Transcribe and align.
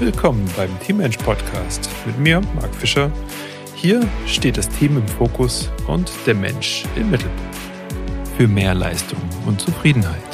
Willkommen 0.00 0.48
beim 0.56 0.70
Teammensch 0.78 1.16
Podcast 1.16 1.90
mit 2.06 2.16
mir, 2.20 2.40
Marc 2.54 2.72
Fischer. 2.72 3.10
Hier 3.74 4.06
steht 4.28 4.56
das 4.56 4.68
Team 4.68 4.96
im 4.96 5.08
Fokus 5.08 5.72
und 5.88 6.08
der 6.24 6.34
Mensch 6.34 6.84
im 6.94 7.10
Mittelpunkt. 7.10 7.56
Für 8.36 8.46
mehr 8.46 8.74
Leistung 8.74 9.18
und 9.44 9.60
Zufriedenheit. 9.60 10.27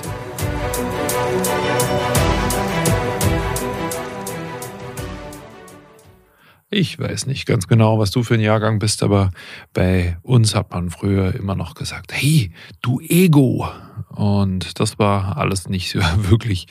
Ich 6.77 6.99
weiß 6.99 7.27
nicht 7.27 7.47
ganz 7.47 7.69
genau, 7.69 8.01
was 8.01 8.11
du 8.11 8.25
für 8.25 8.35
ein 8.35 8.41
Jahrgang 8.41 8.81
bist, 8.81 9.05
aber 9.05 9.31
bei 9.75 10.19
uns 10.23 10.57
hat 10.57 10.73
man 10.73 10.91
früher 10.91 11.33
immer 11.37 11.55
noch 11.55 11.75
gesagt, 11.75 12.13
hey, 12.13 12.51
du 12.83 12.99
Ego. 12.99 13.69
Und 14.09 14.81
das 14.81 14.99
war 14.99 15.37
alles 15.37 15.69
nicht 15.69 15.93
so 15.93 16.01
wirklich, 16.17 16.67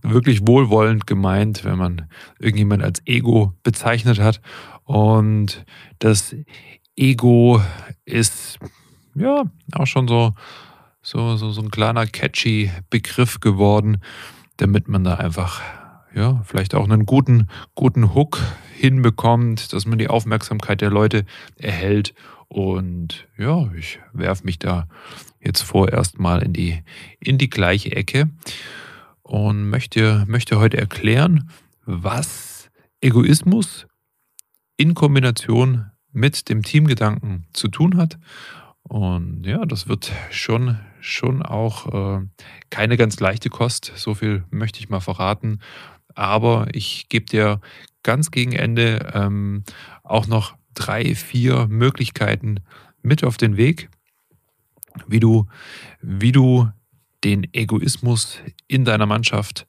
wirklich 0.00 0.46
wohlwollend 0.46 1.06
gemeint, 1.06 1.66
wenn 1.66 1.76
man 1.76 2.08
irgendjemand 2.38 2.82
als 2.82 3.02
Ego 3.04 3.52
bezeichnet 3.62 4.18
hat. 4.20 4.40
Und 4.84 5.66
das 5.98 6.34
Ego 6.96 7.60
ist 8.06 8.58
ja 9.14 9.44
auch 9.72 9.86
schon 9.86 10.08
so, 10.08 10.32
so, 11.02 11.36
so, 11.36 11.50
so 11.50 11.60
ein 11.60 11.70
kleiner 11.70 12.06
catchy 12.06 12.70
Begriff 12.88 13.40
geworden, 13.40 13.98
damit 14.56 14.88
man 14.88 15.04
da 15.04 15.16
einfach 15.16 15.60
ja, 16.14 16.42
vielleicht 16.44 16.74
auch 16.74 16.84
einen 16.84 17.06
guten, 17.06 17.48
guten 17.74 18.14
Hook 18.14 18.38
hinbekommt, 18.74 19.72
dass 19.72 19.86
man 19.86 19.98
die 19.98 20.08
Aufmerksamkeit 20.08 20.80
der 20.80 20.90
Leute 20.90 21.24
erhält. 21.56 22.14
Und 22.48 23.28
ja, 23.38 23.70
ich 23.74 24.00
werfe 24.12 24.44
mich 24.44 24.58
da 24.58 24.88
jetzt 25.40 25.62
vorerst 25.62 26.18
mal 26.18 26.42
in 26.42 26.52
die, 26.52 26.82
in 27.18 27.38
die 27.38 27.50
gleiche 27.50 27.92
Ecke 27.92 28.30
und 29.22 29.70
möchte, 29.70 30.24
möchte 30.28 30.58
heute 30.58 30.76
erklären, 30.76 31.50
was 31.84 32.70
Egoismus 33.00 33.86
in 34.76 34.94
Kombination 34.94 35.86
mit 36.12 36.48
dem 36.48 36.62
Teamgedanken 36.62 37.46
zu 37.52 37.68
tun 37.68 37.96
hat. 37.96 38.18
Und 38.82 39.46
ja, 39.46 39.64
das 39.64 39.88
wird 39.88 40.12
schon, 40.30 40.78
schon 41.00 41.42
auch 41.42 42.18
äh, 42.18 42.26
keine 42.68 42.96
ganz 42.96 43.18
leichte 43.20 43.48
Kost. 43.48 43.92
So 43.96 44.14
viel 44.14 44.44
möchte 44.50 44.80
ich 44.80 44.90
mal 44.90 45.00
verraten 45.00 45.60
aber 46.14 46.68
ich 46.72 47.08
gebe 47.08 47.26
dir 47.26 47.60
ganz 48.02 48.30
gegen 48.30 48.52
Ende 48.52 49.12
ähm, 49.14 49.64
auch 50.02 50.26
noch 50.26 50.54
drei, 50.74 51.14
vier 51.14 51.66
Möglichkeiten 51.68 52.60
mit 53.02 53.24
auf 53.24 53.36
den 53.36 53.56
Weg, 53.56 53.88
wie 55.06 55.20
du, 55.20 55.46
wie 56.00 56.32
du 56.32 56.68
den 57.24 57.46
Egoismus 57.52 58.38
in 58.66 58.84
deiner 58.84 59.06
Mannschaft 59.06 59.66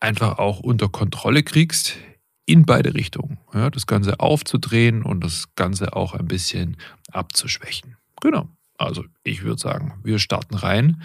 einfach 0.00 0.38
auch 0.38 0.60
unter 0.60 0.88
Kontrolle 0.88 1.42
kriegst, 1.42 1.96
in 2.44 2.66
beide 2.66 2.94
Richtungen. 2.94 3.38
Ja, 3.54 3.70
das 3.70 3.86
Ganze 3.86 4.18
aufzudrehen 4.20 5.02
und 5.02 5.22
das 5.22 5.54
Ganze 5.54 5.94
auch 5.94 6.14
ein 6.14 6.26
bisschen 6.26 6.76
abzuschwächen. 7.12 7.96
Genau. 8.20 8.48
Also 8.78 9.04
ich 9.22 9.42
würde 9.42 9.60
sagen, 9.60 10.00
wir 10.02 10.18
starten 10.18 10.54
rein 10.54 11.02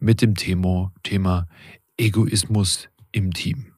mit 0.00 0.22
dem 0.22 0.34
Thema, 0.34 0.92
Thema 1.04 1.46
Egoismus 1.96 2.88
im 3.12 3.32
Team. 3.32 3.72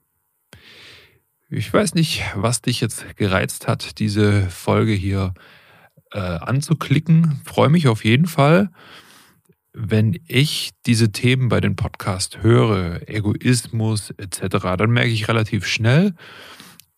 Ich 1.50 1.72
weiß 1.72 1.94
nicht, 1.94 2.22
was 2.34 2.62
dich 2.62 2.80
jetzt 2.80 3.16
gereizt 3.16 3.68
hat, 3.68 3.98
diese 3.98 4.48
Folge 4.48 4.92
hier 4.92 5.34
äh, 6.10 6.18
anzuklicken. 6.18 7.40
Freue 7.44 7.68
mich 7.68 7.86
auf 7.86 8.04
jeden 8.04 8.26
Fall, 8.26 8.70
wenn 9.72 10.18
ich 10.26 10.70
diese 10.86 11.12
Themen 11.12 11.48
bei 11.48 11.60
den 11.60 11.76
Podcasts 11.76 12.38
höre, 12.42 13.08
Egoismus 13.08 14.10
etc., 14.10 14.76
dann 14.78 14.90
merke 14.90 15.10
ich 15.10 15.28
relativ 15.28 15.66
schnell, 15.66 16.14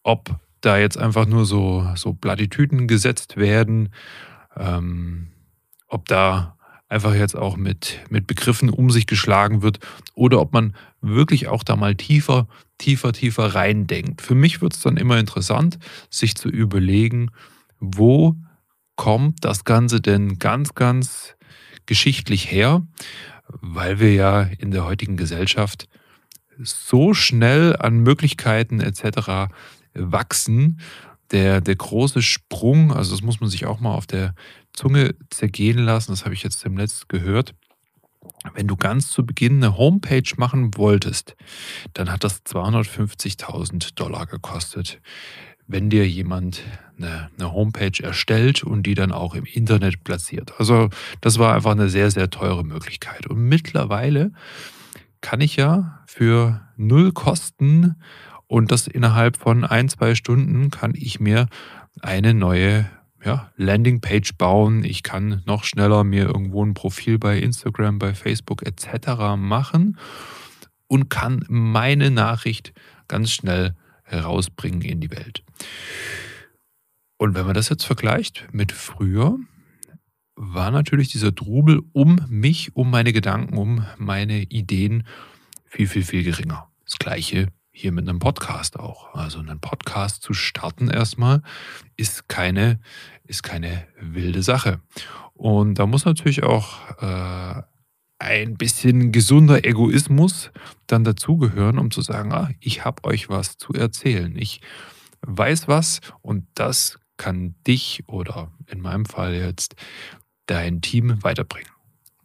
ob 0.03 0.39
da 0.61 0.79
jetzt 0.79 0.99
einfach 0.99 1.27
nur 1.27 1.47
so, 1.47 1.87
so 1.97 2.13
Plattitüden 2.13 2.87
gesetzt 2.87 3.37
werden, 3.37 3.91
ähm, 4.57 5.29
ob 5.89 6.07
da 6.07 6.56
einfach 6.89 7.15
jetzt 7.15 7.37
auch 7.37 7.57
mit, 7.57 7.99
mit 8.11 8.27
Begriffen 8.27 8.71
um 8.71 8.91
sich 8.91 9.07
geschlagen 9.07 9.63
wird 9.63 9.81
oder 10.15 10.41
ob 10.41 10.53
man 10.53 10.75
wirklich 11.01 11.49
auch 11.49 11.65
da 11.65 11.77
mal 11.77 11.95
tiefer, 11.95 12.47
tiefer, 12.79 13.13
tiefer 13.13 13.55
reindenkt. 13.55 14.23
Für 14.23 14.35
mich 14.35 14.61
wird 14.61 14.75
es 14.75 14.81
dann 14.81 14.97
immer 14.97 15.19
interessant, 15.19 15.79
sich 16.11 16.37
zu 16.37 16.49
überlegen, 16.49 17.31
wo 17.81 18.37
kommt 18.95 19.45
das 19.45 19.65
Ganze 19.65 20.01
denn 20.01 20.39
ganz, 20.39 20.75
ganz 20.75 21.35
geschichtlich 21.87 22.51
her, 22.51 22.87
weil 23.49 24.01
wir 24.01 24.13
ja 24.15 24.43
in 24.43 24.71
der 24.71 24.85
heutigen 24.85 25.17
Gesellschaft 25.17 25.89
so 26.59 27.15
schnell 27.15 27.77
an 27.77 27.99
Möglichkeiten 27.99 28.81
etc. 28.81 29.53
wachsen. 29.95 30.81
Der, 31.33 31.61
der 31.61 31.77
große 31.77 32.23
Sprung, 32.23 32.93
also 32.93 33.11
das 33.13 33.23
muss 33.23 33.41
man 33.41 33.51
sich 33.51 33.67
auch 33.67 33.81
mal 33.81 33.95
auf 33.95 34.07
der 34.07 34.35
Zunge 34.73 35.15
zergehen 35.31 35.79
lassen, 35.79 36.13
das 36.13 36.25
habe 36.25 36.35
ich 36.35 36.43
jetzt 36.43 36.65
im 36.65 36.75
Netz 36.75 37.09
gehört. 37.09 37.55
Wenn 38.55 38.67
du 38.67 38.77
ganz 38.77 39.11
zu 39.11 39.25
Beginn 39.25 39.63
eine 39.63 39.77
Homepage 39.77 40.31
machen 40.37 40.77
wolltest, 40.77 41.37
dann 41.95 42.11
hat 42.11 42.25
das 42.25 42.45
250.000 42.45 43.95
Dollar 43.95 44.27
gekostet. 44.27 45.01
Wenn 45.69 45.91
dir 45.91 46.09
jemand 46.09 46.63
eine, 46.97 47.29
eine, 47.37 47.53
Homepage 47.53 48.03
erstellt 48.03 48.63
und 48.63 48.85
die 48.85 48.95
dann 48.95 49.11
auch 49.11 49.35
im 49.35 49.45
Internet 49.45 50.05
platziert. 50.05 50.53
Also 50.59 50.91
das 51.21 51.39
war 51.39 51.55
einfach 51.55 51.73
eine 51.73 51.89
sehr, 51.89 52.11
sehr 52.11 52.31
teure 52.31 52.65
Möglichkeit. 52.65 53.27
Und 53.27 53.49
mittlerweile 53.49 54.33
kann 55.21 55.41
ich 55.41 55.57
ja 55.57 56.05
für 56.07 56.61
null 56.77 57.13
Kosten 57.13 57.97
und 58.49 58.71
das 58.71 58.87
innerhalb 58.87 59.37
von 59.37 59.65
ein, 59.65 59.89
zwei 59.89 60.15
Stunden 60.15 60.71
kann 60.71 60.95
ich 60.95 61.21
mir 61.21 61.49
eine 62.01 62.35
neue 62.35 62.89
ja, 63.25 63.51
Landingpage 63.57 64.35
bauen. 64.39 64.85
Ich 64.85 65.03
kann 65.03 65.43
noch 65.47 65.65
schneller 65.65 66.05
mir 66.05 66.27
irgendwo 66.27 66.65
ein 66.65 66.75
Profil 66.75 67.19
bei 67.19 67.39
Instagram, 67.39 67.99
bei 67.99 68.15
Facebook 68.15 68.65
etc. 68.65 69.37
machen 69.37 69.99
und 70.87 71.11
kann 71.11 71.45
meine 71.49 72.11
Nachricht 72.11 72.73
ganz 73.09 73.33
schnell 73.33 73.75
herausbringen 74.05 74.83
in 74.83 75.01
die 75.01 75.11
Welt. 75.11 75.43
Und 77.19 77.35
wenn 77.35 77.47
man 77.47 77.55
das 77.55 77.69
jetzt 77.69 77.85
vergleicht 77.85 78.47
mit 78.53 78.73
früher, 78.73 79.39
war 80.37 80.71
natürlich 80.71 81.09
dieser 81.09 81.35
Trubel 81.35 81.81
um 81.93 82.21
mich, 82.29 82.77
um 82.77 82.91
meine 82.91 83.13
Gedanken, 83.13 83.57
um 83.57 83.87
meine 83.97 84.43
Ideen 84.43 85.07
viel, 85.65 85.89
viel, 85.89 86.05
viel 86.05 86.23
geringer. 86.23 86.69
Das 86.85 86.99
gleiche 86.99 87.49
hier 87.77 87.93
mit 87.93 88.09
einem 88.09 88.21
Podcast 88.21 88.79
auch. 88.79 89.15
Also 89.15 89.39
einen 89.39 89.61
Podcast 89.61 90.23
zu 90.23 90.33
starten 90.33 90.89
erstmal 90.89 91.43
ist 91.99 92.27
keine, 92.27 92.81
ist 93.25 93.43
keine 93.43 93.87
wilde 94.01 94.43
Sache. 94.43 94.81
Und 95.35 95.79
da 95.79 95.85
muss 95.85 96.07
natürlich 96.07 96.43
auch 96.43 96.79
äh, 97.03 97.63
ein 98.19 98.57
bisschen 98.57 99.13
gesunder 99.13 99.67
Egoismus 99.67 100.53
dann 100.87 101.05
dazugehören, 101.05 101.79
um 101.79 101.91
zu 101.91 102.01
sagen, 102.01 102.33
ah, 102.33 102.51
ich 102.61 102.87
habe 102.87 103.05
euch 103.05 103.29
was 103.29 103.59
zu 103.59 103.75
erzählen. 103.75 104.35
Ich 104.39 104.63
weiß 105.21 105.69
was 105.69 106.01
und 106.23 106.47
das 106.55 106.99
kann 107.19 107.57
dich 107.67 108.05
oder 108.07 108.53
in 108.69 108.81
meinem 108.81 109.05
Fall 109.05 109.35
jetzt 109.35 109.77
dein 110.47 110.81
Team 110.81 111.23
weiterbringen. 111.23 111.71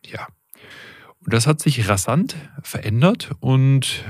Ja. 0.06 0.28
Und 1.20 1.34
das 1.34 1.46
hat 1.46 1.62
sich 1.62 1.90
rasant 1.90 2.38
verändert 2.64 3.32
und 3.42 4.06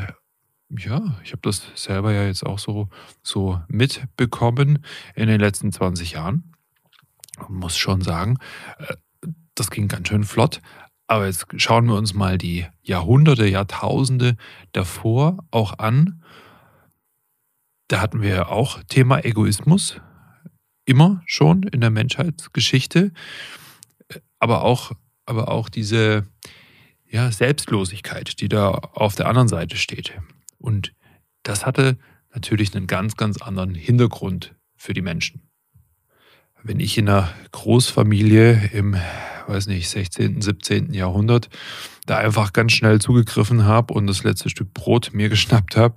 ja, 0.77 1.19
ich 1.23 1.31
habe 1.31 1.41
das 1.43 1.63
selber 1.75 2.13
ja 2.13 2.25
jetzt 2.25 2.45
auch 2.45 2.59
so, 2.59 2.89
so 3.23 3.61
mitbekommen 3.67 4.85
in 5.15 5.27
den 5.27 5.39
letzten 5.39 5.71
20 5.71 6.13
Jahren. 6.13 6.53
Und 7.39 7.59
muss 7.59 7.77
schon 7.77 8.01
sagen, 8.01 8.37
äh, 8.77 8.95
das 9.55 9.69
ging 9.69 9.87
ganz 9.87 10.07
schön 10.07 10.23
flott. 10.23 10.61
Aber 11.07 11.25
jetzt 11.25 11.45
schauen 11.57 11.87
wir 11.87 11.95
uns 11.95 12.13
mal 12.13 12.37
die 12.37 12.65
Jahrhunderte, 12.81 13.45
Jahrtausende 13.45 14.37
davor 14.71 15.39
auch 15.51 15.77
an. 15.77 16.23
Da 17.89 17.99
hatten 17.99 18.21
wir 18.21 18.49
auch 18.49 18.81
Thema 18.83 19.25
Egoismus, 19.25 19.99
immer 20.85 21.21
schon 21.25 21.63
in 21.63 21.81
der 21.81 21.89
Menschheitsgeschichte, 21.89 23.11
aber 24.39 24.63
auch, 24.63 24.93
aber 25.25 25.49
auch 25.49 25.67
diese 25.67 26.25
ja, 27.09 27.29
Selbstlosigkeit, 27.29 28.39
die 28.39 28.47
da 28.47 28.69
auf 28.69 29.15
der 29.15 29.27
anderen 29.27 29.49
Seite 29.49 29.75
steht. 29.75 30.13
Und 30.61 30.93
das 31.43 31.65
hatte 31.65 31.97
natürlich 32.33 32.75
einen 32.75 32.87
ganz, 32.87 33.17
ganz 33.17 33.41
anderen 33.41 33.75
Hintergrund 33.75 34.55
für 34.75 34.93
die 34.93 35.01
Menschen. 35.01 35.41
Wenn 36.63 36.79
ich 36.79 36.97
in 36.97 37.09
einer 37.09 37.29
Großfamilie 37.51 38.69
im, 38.73 38.95
weiß 39.47 39.67
nicht, 39.67 39.89
16., 39.89 40.41
17. 40.41 40.93
Jahrhundert 40.93 41.49
da 42.05 42.17
einfach 42.17 42.53
ganz 42.53 42.73
schnell 42.73 43.01
zugegriffen 43.01 43.65
habe 43.65 43.93
und 43.93 44.07
das 44.07 44.23
letzte 44.23 44.49
Stück 44.49 44.73
Brot 44.73 45.11
mir 45.13 45.29
geschnappt 45.29 45.75
habe, 45.75 45.95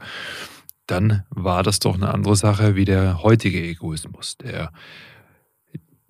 dann 0.87 1.25
war 1.31 1.62
das 1.62 1.78
doch 1.78 1.94
eine 1.94 2.12
andere 2.12 2.37
Sache 2.37 2.76
wie 2.76 2.84
der 2.84 3.22
heutige 3.22 3.62
Egoismus. 3.62 4.37
Der, 4.38 4.72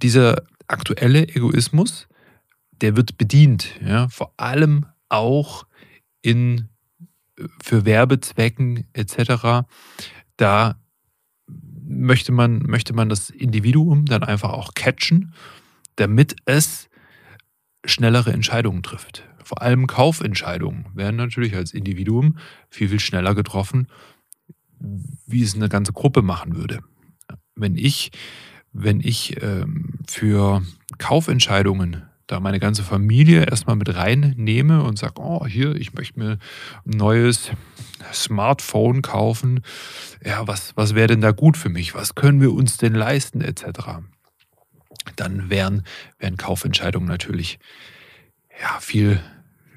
dieser 0.02 0.42
aktuelle 0.66 1.28
Egoismus, 1.28 2.08
der 2.80 2.96
wird 2.96 3.16
bedient, 3.18 3.80
ja, 3.84 4.08
vor 4.08 4.32
allem 4.36 4.86
auch 5.08 5.66
in 6.22 6.68
für 7.62 7.84
Werbezwecken 7.84 8.86
etc. 8.92 9.66
da 10.36 10.78
möchte 11.86 12.32
man, 12.32 12.60
möchte 12.60 12.94
man 12.94 13.08
das 13.08 13.30
Individuum 13.30 14.06
dann 14.06 14.22
einfach 14.22 14.50
auch 14.50 14.74
catchen, 14.74 15.34
damit 15.96 16.36
es 16.46 16.88
schnellere 17.84 18.32
Entscheidungen 18.32 18.82
trifft. 18.82 19.24
Vor 19.42 19.60
allem 19.60 19.86
Kaufentscheidungen 19.86 20.86
werden 20.94 21.16
natürlich 21.16 21.54
als 21.54 21.74
Individuum 21.74 22.38
viel, 22.70 22.88
viel 22.88 23.00
schneller 23.00 23.34
getroffen, 23.34 23.88
wie 25.26 25.42
es 25.42 25.54
eine 25.54 25.68
ganze 25.68 25.92
Gruppe 25.92 26.22
machen 26.22 26.56
würde. 26.56 26.80
Wenn 27.54 27.76
ich, 27.76 28.10
wenn 28.72 29.00
ich 29.00 29.42
ähm, 29.42 29.98
für 30.08 30.62
Kaufentscheidungen 30.98 32.04
da 32.26 32.40
meine 32.40 32.58
ganze 32.58 32.82
Familie 32.82 33.44
erstmal 33.44 33.76
mit 33.76 33.94
reinnehme 33.94 34.82
und 34.82 34.98
sage, 34.98 35.20
oh, 35.20 35.46
hier, 35.46 35.74
ich 35.76 35.92
möchte 35.92 36.18
mir 36.18 36.38
ein 36.86 36.96
neues 36.96 37.50
Smartphone 38.12 39.02
kaufen. 39.02 39.62
Ja, 40.24 40.46
was, 40.46 40.76
was 40.76 40.94
wäre 40.94 41.08
denn 41.08 41.20
da 41.20 41.32
gut 41.32 41.56
für 41.56 41.68
mich? 41.68 41.94
Was 41.94 42.14
können 42.14 42.40
wir 42.40 42.52
uns 42.52 42.78
denn 42.78 42.94
leisten, 42.94 43.40
etc. 43.40 43.64
Dann 45.16 45.50
wären, 45.50 45.84
wären 46.18 46.36
Kaufentscheidungen 46.36 47.08
natürlich 47.08 47.58
ja, 48.60 48.80
viel, 48.80 49.20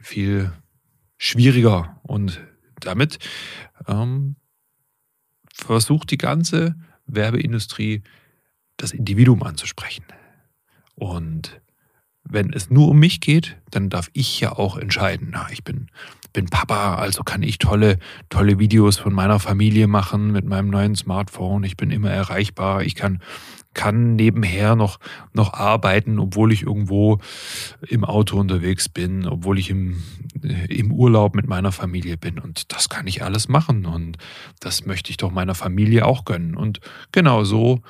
viel 0.01 0.51
schwieriger. 1.17 1.99
Und 2.03 2.41
damit 2.79 3.19
ähm, 3.87 4.35
versucht 5.53 6.11
die 6.11 6.17
ganze 6.17 6.75
Werbeindustrie, 7.07 8.03
das 8.77 8.91
Individuum 8.91 9.43
anzusprechen. 9.43 10.05
Und 10.95 11.61
wenn 12.29 12.51
es 12.53 12.69
nur 12.69 12.89
um 12.89 12.99
mich 12.99 13.21
geht, 13.21 13.57
dann 13.71 13.89
darf 13.89 14.09
ich 14.13 14.39
ja 14.39 14.53
auch 14.53 14.77
entscheiden. 14.77 15.29
Na, 15.31 15.47
ich 15.51 15.63
bin, 15.63 15.87
bin 16.33 16.47
Papa, 16.47 16.95
also 16.95 17.23
kann 17.23 17.43
ich 17.43 17.57
tolle, 17.57 17.99
tolle 18.29 18.59
Videos 18.59 18.97
von 18.97 19.13
meiner 19.13 19.39
Familie 19.39 19.87
machen 19.87 20.31
mit 20.31 20.45
meinem 20.45 20.69
neuen 20.69 20.95
Smartphone. 20.95 21.63
Ich 21.63 21.77
bin 21.77 21.91
immer 21.91 22.09
erreichbar. 22.09 22.83
Ich 22.83 22.95
kann, 22.95 23.21
kann 23.73 24.15
nebenher 24.15 24.75
noch, 24.75 24.99
noch 25.33 25.53
arbeiten, 25.53 26.19
obwohl 26.19 26.51
ich 26.51 26.63
irgendwo 26.63 27.19
im 27.87 28.03
Auto 28.03 28.39
unterwegs 28.39 28.89
bin, 28.89 29.25
obwohl 29.25 29.57
ich 29.57 29.69
im, 29.69 30.03
im 30.69 30.91
Urlaub 30.91 31.35
mit 31.35 31.47
meiner 31.47 31.71
Familie 31.71 32.17
bin. 32.17 32.39
Und 32.39 32.73
das 32.73 32.89
kann 32.89 33.07
ich 33.07 33.23
alles 33.23 33.47
machen. 33.47 33.85
Und 33.85 34.17
das 34.59 34.85
möchte 34.85 35.11
ich 35.11 35.17
doch 35.17 35.31
meiner 35.31 35.55
Familie 35.55 36.05
auch 36.05 36.25
gönnen. 36.25 36.55
Und 36.55 36.79
genau 37.11 37.43
so 37.43 37.81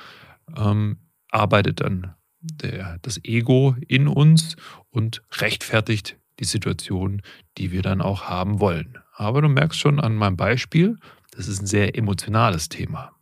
ähm, 0.56 0.98
arbeitet 1.30 1.80
dann 1.80 2.14
der, 2.40 2.98
das 3.02 3.22
Ego 3.24 3.76
in 3.86 4.08
uns 4.08 4.56
und 4.90 5.22
rechtfertigt 5.32 6.16
die 6.38 6.44
Situation, 6.44 7.22
die 7.56 7.72
wir 7.72 7.82
dann 7.82 8.00
auch 8.00 8.22
haben 8.22 8.60
wollen. 8.60 8.98
Aber 9.14 9.42
du 9.42 9.48
merkst 9.48 9.78
schon 9.78 10.00
an 10.00 10.14
meinem 10.14 10.36
Beispiel, 10.36 10.96
das 11.32 11.48
ist 11.48 11.60
ein 11.60 11.66
sehr 11.66 11.96
emotionales 11.96 12.68
Thema. 12.68 13.12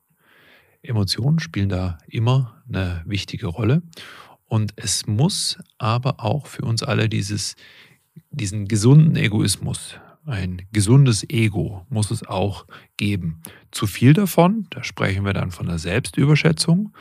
Emotionen 0.83 1.39
spielen 1.39 1.69
da 1.69 1.99
immer 2.07 2.63
eine 2.69 3.03
wichtige 3.07 3.47
Rolle. 3.47 3.83
Und 4.45 4.75
es 4.77 5.07
muss 5.07 5.59
aber 5.79 6.21
auch 6.21 6.47
für 6.47 6.63
uns 6.63 6.83
alle 6.83 7.09
dieses, 7.09 7.57
diesen 8.31 8.69
gesunden 8.69 9.17
Egoismus, 9.17 9.99
ein 10.27 10.63
gesundes 10.73 11.29
Ego 11.29 11.87
muss 11.89 12.11
es 12.11 12.27
auch 12.27 12.67
geben. 12.97 13.43
Zu 13.71 13.87
viel 13.87 14.13
davon, 14.13 14.67
da 14.71 14.83
sprechen 14.83 15.25
wir 15.25 15.33
dann 15.33 15.53
von 15.53 15.67
der 15.67 15.79
Selbstüberschätzung, 15.79 16.93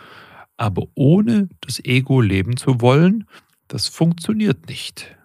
aber 0.57 0.87
ohne 0.95 1.49
das 1.61 1.83
Ego 1.83 2.21
leben 2.21 2.57
zu 2.57 2.81
wollen, 2.81 3.27
das 3.67 3.87
funktioniert 3.87 4.67
nicht. 4.67 5.15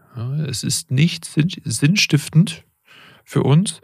Es 0.47 0.65
ist 0.65 0.91
nicht 0.91 1.25
sinnstiftend 1.25 2.65
für 3.25 3.43
uns 3.43 3.81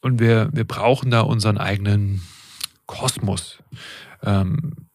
und 0.00 0.20
wir, 0.20 0.50
wir 0.52 0.64
brauchen 0.64 1.10
da 1.10 1.22
unseren 1.22 1.58
eigenen 1.58 2.22
Kosmos. 2.86 3.58
Ähm, 4.22 4.88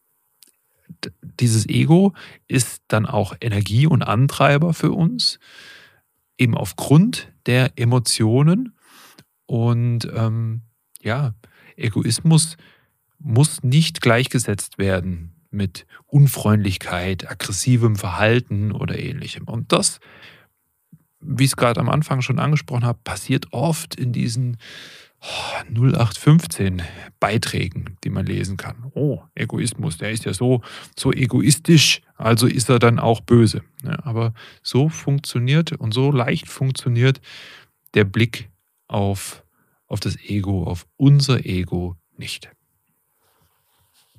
dieses 1.40 1.68
Ego 1.68 2.14
ist 2.48 2.82
dann 2.88 3.06
auch 3.06 3.36
Energie 3.42 3.86
und 3.86 4.04
Antreiber 4.04 4.74
für 4.74 4.92
uns, 4.92 5.40
eben 6.38 6.56
aufgrund 6.56 7.32
der 7.46 7.74
Emotionen. 7.76 8.78
Und 9.46 10.08
ähm, 10.16 10.62
ja, 11.02 11.34
Egoismus 11.76 12.56
muss 13.20 13.62
nicht 13.64 14.02
gleichgesetzt 14.02 14.78
werden 14.78 15.33
mit 15.54 15.86
Unfreundlichkeit, 16.08 17.30
aggressivem 17.30 17.96
Verhalten 17.96 18.72
oder 18.72 18.98
ähnlichem. 18.98 19.46
Und 19.46 19.72
das, 19.72 20.00
wie 21.20 21.44
ich 21.44 21.52
es 21.52 21.56
gerade 21.56 21.80
am 21.80 21.90
Anfang 21.90 22.22
schon 22.22 22.40
angesprochen 22.40 22.86
habe, 22.86 23.00
passiert 23.04 23.54
oft 23.54 23.96
in 23.96 24.12
diesen 24.12 24.58
0815 25.70 26.82
Beiträgen, 27.20 27.98
die 28.04 28.10
man 28.10 28.26
lesen 28.26 28.58
kann. 28.58 28.92
Oh, 28.94 29.22
Egoismus, 29.36 29.98
der 29.98 30.12
ist 30.12 30.26
ja 30.26 30.34
so, 30.34 30.62
so 30.98 31.14
egoistisch, 31.14 32.02
also 32.18 32.46
ist 32.46 32.70
er 32.70 32.80
dann 32.80 33.00
auch 33.00 33.22
böse. 33.22 33.64
Aber 34.04 34.34
so 34.62 34.90
funktioniert 34.90 35.72
und 35.72 35.94
so 35.94 36.12
leicht 36.12 36.50
funktioniert 36.50 37.22
der 37.94 38.04
Blick 38.04 38.50
auf, 38.88 39.46
auf 39.88 40.02
das 40.02 40.18
Ego, 40.18 40.66
auf 40.66 40.88
unser 40.98 41.46
Ego 41.46 41.96
nicht. 42.18 42.52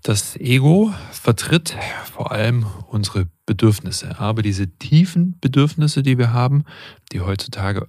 Das 0.04 0.36
Ego 0.36 0.92
vertritt 1.12 1.78
vor 2.12 2.30
allem 2.30 2.66
unsere 2.88 3.26
Bedürfnisse, 3.46 4.20
aber 4.20 4.42
diese 4.42 4.68
tiefen 4.68 5.38
Bedürfnisse, 5.40 6.02
die 6.02 6.18
wir 6.18 6.30
haben, 6.30 6.64
die 7.10 7.22
heutzutage 7.22 7.88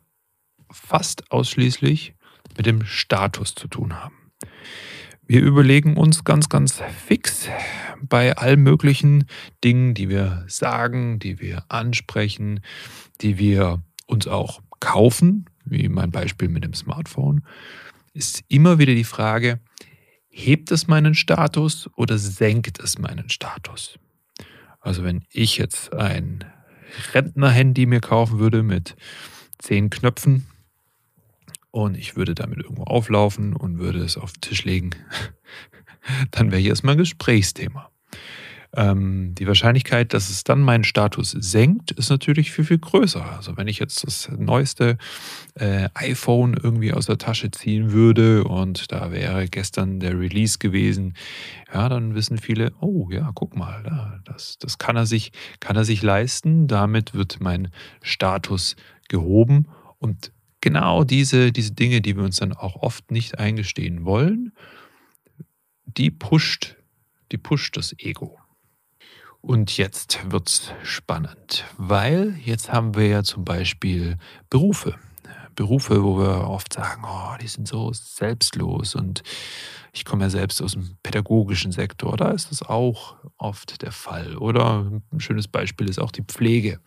fast 0.72 1.30
ausschließlich 1.30 2.16
mit 2.56 2.68
dem 2.68 2.86
Status 2.86 3.54
zu 3.54 3.68
tun 3.68 4.02
haben. 4.02 4.16
Wir 5.28 5.42
überlegen 5.42 5.98
uns 5.98 6.24
ganz, 6.24 6.48
ganz 6.48 6.82
fix 7.06 7.50
bei 8.02 8.38
allen 8.38 8.62
möglichen 8.62 9.26
Dingen, 9.66 9.94
die 9.94 10.08
wir 10.08 10.46
sagen, 10.48 11.20
die 11.20 11.42
wir 11.42 11.66
ansprechen, 11.68 12.62
die 13.20 13.38
wir 13.38 13.84
uns 14.06 14.26
auch 14.26 14.62
kaufen, 14.80 15.50
wie 15.66 15.90
mein 15.90 16.12
Beispiel 16.12 16.48
mit 16.48 16.64
dem 16.64 16.76
Smartphone, 16.76 17.44
ist 18.14 18.46
immer 18.48 18.80
wieder 18.80 18.96
die 18.96 19.04
Frage, 19.04 19.60
hebt 20.36 20.70
es 20.72 20.88
meinen 20.88 21.16
Status 21.16 21.90
oder 21.96 22.18
senkt 22.18 22.80
es 22.80 23.00
meinen 23.00 23.30
Status? 23.30 23.98
Also 24.82 25.04
wenn 25.04 25.24
ich 25.32 25.58
jetzt 25.58 25.94
ein 25.94 26.44
Rentner-Handy 27.14 27.86
mir 27.86 28.02
kaufen 28.02 28.38
würde 28.38 28.62
mit 28.62 28.98
zehn 29.60 29.90
Knöpfen 29.90 30.46
und 31.72 31.96
ich 31.96 32.18
würde 32.18 32.36
damit 32.36 32.60
irgendwo 32.60 32.84
auflaufen 32.84 33.56
und 33.56 33.80
würde 33.80 34.00
es 34.00 34.18
auf 34.18 34.34
den 34.34 34.42
Tisch 34.42 34.66
legen, 34.66 34.90
dann 36.32 36.52
wäre 36.52 36.62
hier 36.62 36.72
erstmal 36.72 36.96
ein 36.96 37.00
Gesprächsthema. 37.00 37.90
Ähm, 38.76 39.34
die 39.36 39.48
Wahrscheinlichkeit, 39.48 40.14
dass 40.14 40.30
es 40.30 40.44
dann 40.44 40.62
meinen 40.62 40.84
Status 40.84 41.32
senkt, 41.32 41.92
ist 41.92 42.10
natürlich 42.10 42.52
viel, 42.52 42.66
viel 42.66 42.78
größer. 42.78 43.26
Also 43.38 43.56
wenn 43.58 43.68
ich 43.68 43.80
jetzt 43.80 44.06
das 44.06 44.30
neueste 44.38 44.98
äh, 45.56 45.90
iPhone 45.94 46.56
irgendwie 46.62 46.92
aus 46.94 47.06
der 47.06 47.18
Tasche 47.18 47.52
ziehen 47.52 47.92
würde 47.92 48.44
und 48.44 48.92
da 48.92 49.12
wäre 49.12 49.48
gestern 49.48 50.00
der 50.00 50.20
Release 50.20 50.58
gewesen, 50.60 51.16
ja, 51.74 51.88
dann 51.90 52.16
wissen 52.16 52.38
viele, 52.38 52.74
oh 52.82 53.10
ja, 53.12 53.32
guck 53.34 53.56
mal, 53.56 54.22
das, 54.26 54.58
das 54.60 54.78
kann 54.78 54.96
er 54.96 55.06
sich, 55.06 55.32
kann 55.60 55.76
er 55.76 55.86
sich 55.86 56.02
leisten. 56.02 56.68
Damit 56.68 57.14
wird 57.14 57.40
mein 57.40 57.70
Status 58.02 58.76
gehoben 59.08 59.68
und 60.00 60.32
genau 60.62 61.04
diese, 61.04 61.52
diese 61.52 61.74
Dinge, 61.74 62.02
die 62.02 62.18
wir 62.18 62.24
uns 62.24 62.38
dann 62.38 62.54
auch 62.54 62.76
oft 62.78 63.12
nicht 63.12 63.40
eingestehen 63.40 64.04
wollen, 64.04 64.52
die 65.86 66.12
pusht, 66.12 66.76
die 67.32 67.38
pusht 67.38 67.78
das 67.78 67.96
Ego. 68.00 68.40
Und 69.46 69.78
jetzt 69.78 70.20
wird's 70.32 70.74
spannend, 70.82 71.66
weil 71.78 72.36
jetzt 72.44 72.74
haben 72.74 72.96
wir 72.96 73.06
ja 73.06 73.24
zum 73.24 73.46
Beispiel 73.46 74.18
Berufe. 74.50 74.96
Berufe, 75.54 76.04
wo 76.04 76.18
wir 76.18 76.50
oft 76.50 76.74
sagen, 76.74 77.04
oh, 77.06 77.38
die 77.40 77.48
sind 77.48 77.68
so 77.68 77.94
selbstlos 77.94 78.96
und 78.96 79.22
ich 79.94 80.04
komme 80.04 80.24
ja 80.24 80.30
selbst 80.32 80.64
aus 80.64 80.72
dem 80.72 80.98
pädagogischen 81.04 81.72
Sektor, 81.72 82.18
da 82.18 82.32
ist 82.32 82.50
das 82.50 82.64
auch 82.64 83.18
oft 83.38 83.84
der 83.84 83.92
Fall. 83.92 84.36
Oder 84.36 84.92
ein 85.14 85.20
schönes 85.20 85.48
Beispiel 85.48 85.90
ist 85.90 86.00
auch 86.00 86.12
die 86.12 86.24
Pflege. 86.24 86.80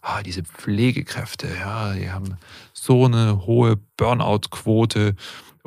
Ah, 0.00 0.22
diese 0.22 0.44
Pflegekräfte, 0.44 1.46
ja, 1.60 1.92
die 1.92 2.10
haben 2.10 2.38
so 2.72 3.04
eine 3.04 3.44
hohe 3.44 3.76
Burnout-Quote 3.98 5.14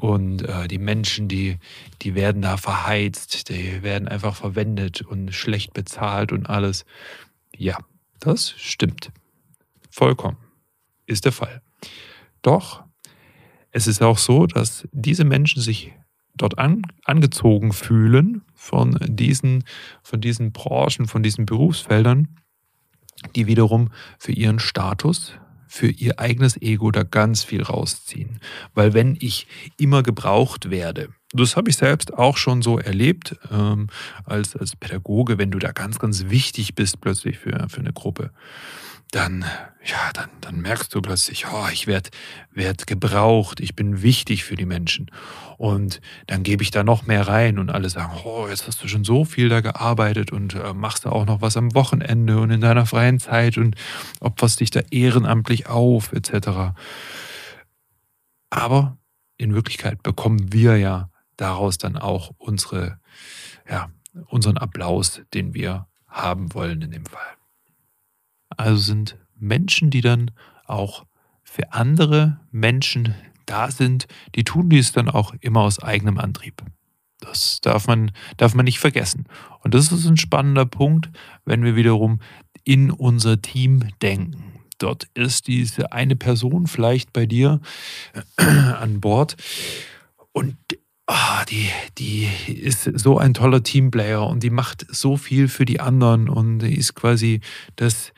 und 0.06 0.44
äh, 0.44 0.68
die 0.68 0.78
Menschen, 0.78 1.28
die, 1.28 1.58
die 2.04 2.14
werden 2.14 2.44
da 2.44 2.58
verheizt, 2.58 3.50
die 3.50 3.82
werden 3.82 4.08
einfach 4.08 4.36
verwendet 4.36 5.02
und 5.02 5.34
schlecht 5.34 5.74
bezahlt 5.74 6.32
und 6.32 6.48
alles. 6.48 6.86
Ja, 7.58 7.80
das 8.20 8.52
stimmt. 8.52 9.12
Vollkommen. 9.90 10.38
Ist 11.08 11.26
der 11.26 11.32
Fall. 11.32 11.62
Doch, 12.44 12.84
es 13.72 13.88
ist 13.88 14.04
auch 14.04 14.20
so, 14.20 14.46
dass 14.46 14.88
diese 14.92 15.26
Menschen 15.26 15.60
sich 15.60 15.92
dort 16.36 16.60
an, 16.60 16.84
angezogen 17.04 17.74
fühlen 17.74 18.44
von 18.54 19.00
diesen, 19.02 19.64
von 20.04 20.22
diesen 20.22 20.52
Branchen, 20.52 21.08
von 21.08 21.24
diesen 21.24 21.48
Berufsfeldern, 21.48 22.28
die 23.36 23.48
wiederum 23.48 23.90
für 24.20 24.34
ihren 24.34 24.60
Status, 24.60 25.40
für 25.76 25.88
ihr 25.88 26.22
eigenes 26.22 26.56
Ego 26.62 26.90
da 26.90 27.04
ganz 27.04 27.44
viel 27.44 27.62
rausziehen. 27.62 28.40
Weil 28.74 28.94
wenn 28.94 29.18
ich 29.20 29.46
immer 29.78 30.04
gebraucht 30.04 30.70
werde, 30.70 31.10
das 31.34 31.58
habe 31.58 31.70
ich 31.70 31.76
selbst 31.76 32.14
auch 32.14 32.38
schon 32.38 32.62
so 32.62 32.80
erlebt 32.80 33.36
ähm, 33.52 33.88
als, 34.24 34.56
als 34.56 34.78
Pädagoge, 34.78 35.38
wenn 35.38 35.52
du 35.52 35.60
da 35.60 35.74
ganz, 35.74 36.00
ganz 36.00 36.30
wichtig 36.30 36.76
bist 36.76 37.02
plötzlich 37.02 37.38
für, 37.40 37.68
für 37.68 37.82
eine 37.82 37.92
Gruppe 37.92 38.32
dann, 39.16 39.46
ja, 39.82 40.12
dann, 40.14 40.30
dann 40.42 40.60
merkst 40.60 40.94
du 40.94 41.02
plötzlich, 41.02 41.46
oh, 41.48 41.68
ich 41.72 41.88
werde 41.88 42.10
werd 42.52 42.86
gebraucht, 42.86 43.62
ich 43.62 43.74
bin 43.74 44.02
wichtig 44.02 44.44
für 44.44 44.56
die 44.56 44.66
Menschen. 44.66 45.10
Und 45.58 46.02
dann 46.28 46.44
gebe 46.44 46.64
ich 46.64 46.72
da 46.72 46.84
noch 46.84 47.06
mehr 47.06 47.26
rein 47.26 47.58
und 47.58 47.70
alle 47.70 47.90
sagen, 47.90 48.12
oh, 48.26 48.48
jetzt 48.50 48.68
hast 48.68 48.84
du 48.84 48.90
schon 48.90 49.06
so 49.06 49.24
viel 49.24 49.48
da 49.48 49.62
gearbeitet 49.62 50.34
und 50.34 50.56
äh, 50.56 50.74
machst 50.74 51.06
da 51.06 51.12
auch 51.12 51.26
noch 51.26 51.40
was 51.40 51.56
am 51.56 51.74
Wochenende 51.74 52.38
und 52.40 52.52
in 52.52 52.60
deiner 52.60 52.86
freien 52.86 53.20
Zeit 53.20 53.58
und 53.58 53.76
opferst 54.20 54.60
dich 54.60 54.70
da 54.70 54.82
ehrenamtlich 54.92 55.68
auf, 55.68 56.12
etc. 56.12 56.76
Aber 58.50 58.98
in 59.38 59.56
Wirklichkeit 59.56 60.04
bekommen 60.04 60.52
wir 60.52 60.76
ja 60.76 61.10
daraus 61.38 61.78
dann 61.78 61.98
auch 61.98 62.32
unsere, 62.38 63.00
ja, 63.70 63.90
unseren 64.28 64.58
Applaus, 64.58 65.22
den 65.34 65.54
wir 65.54 65.88
haben 66.06 66.54
wollen 66.54 66.82
in 66.82 66.92
dem 66.92 67.06
Fall. 67.06 67.35
Also 68.58 68.78
sind 68.78 69.18
Menschen, 69.38 69.90
die 69.90 70.02
dann 70.02 70.32
auch 70.66 71.06
für 71.44 71.74
andere 71.74 72.40
Menschen 72.52 73.16
da 73.46 73.70
sind, 73.70 74.08
die 74.36 74.44
tun 74.44 74.70
dies 74.70 74.92
dann 74.92 75.10
auch 75.10 75.34
immer 75.42 75.62
aus 75.62 75.82
eigenem 75.82 76.18
Antrieb. 76.18 76.64
Das 77.20 77.62
darf 77.62 77.88
man, 77.88 78.12
darf 78.38 78.54
man 78.54 78.66
nicht 78.66 78.80
vergessen. 78.80 79.26
Und 79.62 79.74
das 79.74 79.92
ist 79.92 80.06
ein 80.06 80.18
spannender 80.18 80.66
Punkt, 80.66 81.10
wenn 81.46 81.64
wir 81.64 81.76
wiederum 81.76 82.20
in 82.64 82.92
unser 82.92 83.42
Team 83.42 83.88
denken. 84.02 84.44
Dort 84.78 85.08
ist 85.14 85.48
diese 85.48 85.94
eine 85.94 86.16
Person 86.16 86.68
vielleicht 86.68 87.14
bei 87.14 87.26
dir 87.26 87.62
an 88.36 89.00
Bord 89.00 89.38
und 90.34 90.58
ah, 91.08 91.46
die, 91.46 91.70
die 91.98 92.26
ist 92.48 92.84
so 92.84 93.18
ein 93.18 93.34
toller 93.34 93.64
Teamplayer 93.64 94.26
und 94.26 94.44
die 94.44 94.50
macht 94.50 94.86
so 94.90 95.18
viel 95.18 95.48
für 95.48 95.66
die 95.66 95.80
anderen 95.80 96.30
und 96.30 96.64
ist 96.64 96.96
quasi 96.96 97.42
das, 97.76 98.12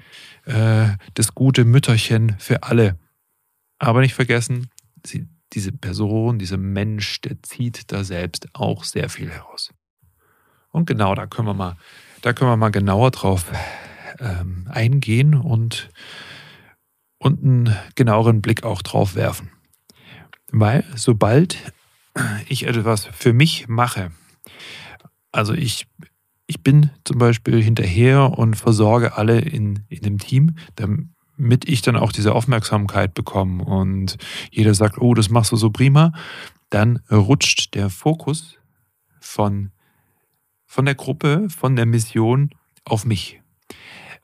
äh, 0.45 0.89
das 1.13 1.35
gute 1.35 1.65
Mütterchen 1.65 2.35
für 2.39 2.63
alle. 2.63 2.97
Aber 3.79 4.01
nicht 4.01 4.15
vergessen, 4.15 4.69
sie, 5.05 5.27
diese 5.53 5.71
Person, 5.71 6.39
dieser 6.39 6.57
Mensch, 6.57 7.21
der 7.21 7.41
zieht 7.43 7.91
da 7.91 8.03
selbst 8.03 8.47
auch 8.53 8.83
sehr 8.83 9.09
viel 9.09 9.29
heraus. 9.29 9.73
Und 10.71 10.85
genau, 10.85 11.15
da 11.15 11.25
können 11.25 11.47
wir 11.47 11.53
mal, 11.53 11.77
da 12.21 12.33
können 12.33 12.51
wir 12.51 12.57
mal 12.57 12.69
genauer 12.69 13.11
drauf 13.11 13.45
ähm, 14.19 14.67
eingehen 14.69 15.35
und, 15.35 15.89
und 17.17 17.43
einen 17.43 17.75
genaueren 17.95 18.41
Blick 18.41 18.63
auch 18.63 18.81
drauf 18.81 19.15
werfen. 19.15 19.51
Weil 20.51 20.85
sobald 20.95 21.57
ich 22.47 22.65
etwas 22.65 23.05
für 23.05 23.33
mich 23.33 23.67
mache, 23.67 24.11
also 25.31 25.53
ich, 25.53 25.87
ich 26.47 26.63
bin 26.63 26.89
zum 27.03 27.19
Beispiel 27.19 27.61
hinterher 27.61 28.37
und 28.37 28.55
versorge 28.55 29.17
alle 29.17 29.39
in, 29.39 29.83
in 29.89 30.01
dem 30.01 30.17
Team, 30.17 30.55
damit 30.75 31.67
ich 31.67 31.81
dann 31.81 31.95
auch 31.95 32.11
diese 32.11 32.33
Aufmerksamkeit 32.33 33.13
bekomme. 33.13 33.63
Und 33.63 34.17
jeder 34.51 34.73
sagt, 34.73 34.97
oh, 34.97 35.13
das 35.13 35.29
machst 35.29 35.51
du 35.51 35.55
so 35.55 35.69
prima, 35.69 36.11
dann 36.69 37.01
rutscht 37.11 37.75
der 37.75 37.89
Fokus 37.89 38.57
von, 39.19 39.71
von 40.65 40.85
der 40.85 40.95
Gruppe, 40.95 41.49
von 41.49 41.75
der 41.75 41.85
Mission 41.85 42.49
auf 42.83 43.05
mich. 43.05 43.41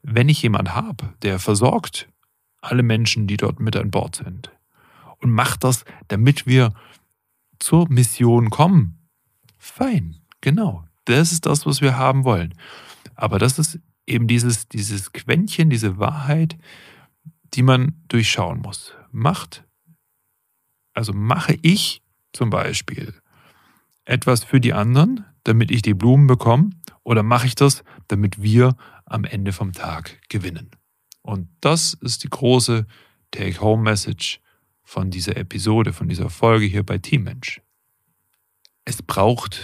Wenn 0.02 0.30
ich 0.30 0.42
jemand 0.42 0.74
habe, 0.76 1.14
der 1.22 1.40
versorgt 1.40 2.10
alle 2.60 2.84
Menschen, 2.84 3.28
die 3.28 3.38
dort 3.38 3.60
mit 3.60 3.76
an 3.76 3.92
Bord 3.92 4.16
sind 4.16 4.52
und 5.20 5.32
macht 5.32 5.64
das, 5.64 5.86
damit 6.08 6.48
wir 6.48 6.74
zur 7.64 7.90
Mission 7.90 8.50
kommen. 8.50 9.08
Fein, 9.58 10.18
genau. 10.42 10.84
Das 11.06 11.32
ist 11.32 11.46
das, 11.46 11.66
was 11.66 11.80
wir 11.80 11.98
haben 11.98 12.26
wollen. 12.26 12.54
Aber 13.16 13.40
das 13.40 13.58
ist 13.58 13.80
eben 14.06 14.28
dieses, 14.28 14.68
dieses 14.68 15.14
Quäntchen, 15.14 15.70
diese 15.70 15.98
Wahrheit, 15.98 16.58
die 17.54 17.64
man 17.64 18.04
durchschauen 18.10 18.60
muss. 18.60 18.94
Macht, 19.12 19.64
also 20.94 21.14
mache 21.14 21.58
ich 21.62 22.04
zum 22.34 22.50
Beispiel 22.50 23.14
etwas 24.04 24.44
für 24.44 24.60
die 24.60 24.74
anderen, 24.74 25.24
damit 25.46 25.72
ich 25.72 25.82
die 25.82 25.94
Blumen 25.94 26.28
bekomme, 26.28 26.72
oder 27.04 27.24
mache 27.24 27.48
ich 27.48 27.56
das, 27.56 27.86
damit 28.10 28.42
wir 28.42 28.76
am 29.06 29.24
Ende 29.24 29.54
vom 29.54 29.72
Tag 29.72 30.20
gewinnen? 30.28 30.70
Und 31.22 31.48
das 31.62 31.94
ist 31.94 32.26
die 32.26 32.30
große 32.30 32.86
Take-Home-Message 33.32 34.42
von 34.84 35.10
dieser 35.10 35.38
Episode, 35.38 35.94
von 35.94 36.08
dieser 36.08 36.30
Folge 36.30 36.66
hier 36.66 36.84
bei 36.84 36.98
Teammensch. 36.98 37.62
Es 38.86 39.02
braucht, 39.02 39.62